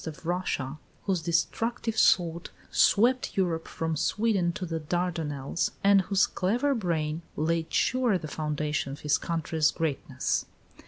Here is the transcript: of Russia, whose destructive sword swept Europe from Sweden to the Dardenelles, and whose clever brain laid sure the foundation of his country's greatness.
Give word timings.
of 0.07 0.25
Russia, 0.25 0.79
whose 1.03 1.21
destructive 1.21 1.95
sword 1.95 2.49
swept 2.71 3.37
Europe 3.37 3.67
from 3.67 3.95
Sweden 3.95 4.51
to 4.53 4.65
the 4.65 4.79
Dardenelles, 4.79 5.69
and 5.83 6.01
whose 6.01 6.25
clever 6.25 6.73
brain 6.73 7.21
laid 7.35 7.71
sure 7.71 8.17
the 8.17 8.27
foundation 8.27 8.91
of 8.93 9.01
his 9.01 9.19
country's 9.19 9.69
greatness. 9.69 10.47